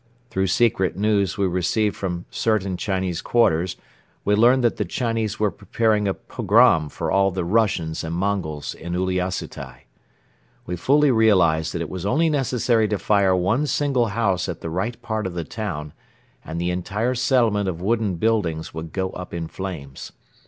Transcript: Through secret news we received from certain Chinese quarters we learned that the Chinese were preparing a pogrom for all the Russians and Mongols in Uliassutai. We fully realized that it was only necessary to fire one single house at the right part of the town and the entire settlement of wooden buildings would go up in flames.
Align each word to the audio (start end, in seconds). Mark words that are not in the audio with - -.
Through 0.31 0.47
secret 0.47 0.97
news 0.97 1.37
we 1.37 1.45
received 1.45 1.95
from 1.95 2.25
certain 2.31 2.75
Chinese 2.75 3.21
quarters 3.21 3.75
we 4.25 4.33
learned 4.33 4.63
that 4.63 4.77
the 4.77 4.83
Chinese 4.83 5.39
were 5.39 5.51
preparing 5.51 6.07
a 6.07 6.15
pogrom 6.15 6.89
for 6.89 7.11
all 7.11 7.29
the 7.29 7.45
Russians 7.45 8.03
and 8.03 8.15
Mongols 8.15 8.73
in 8.73 8.93
Uliassutai. 8.93 9.81
We 10.65 10.75
fully 10.75 11.11
realized 11.11 11.71
that 11.75 11.81
it 11.83 11.89
was 11.91 12.03
only 12.03 12.31
necessary 12.31 12.87
to 12.87 12.97
fire 12.97 13.35
one 13.35 13.67
single 13.67 14.07
house 14.07 14.49
at 14.49 14.61
the 14.61 14.71
right 14.71 14.99
part 15.03 15.27
of 15.27 15.35
the 15.35 15.43
town 15.43 15.93
and 16.43 16.59
the 16.59 16.71
entire 16.71 17.13
settlement 17.13 17.69
of 17.69 17.79
wooden 17.79 18.15
buildings 18.15 18.73
would 18.73 18.93
go 18.93 19.11
up 19.11 19.35
in 19.35 19.47
flames. 19.47 20.11